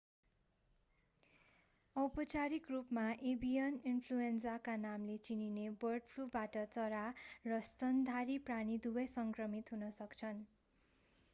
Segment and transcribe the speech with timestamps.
[1.95, 7.03] औपचारिक रूपमा एभियन इन्फ्लुएन्जाका नामले चिनिने बर्ड फ्लुबाट चरा
[7.47, 10.41] र स्तनधारी प्राणी दुवै सङ्क्रमित हुन सक्छन्